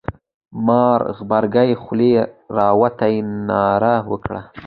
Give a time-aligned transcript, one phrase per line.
[0.65, 2.11] مار غبرگې خولې
[2.57, 3.15] را وتې
[3.47, 4.41] ناره وکړه.